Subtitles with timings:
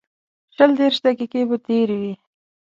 [0.55, 2.13] شل دېرش دقیقې به تېرې وې.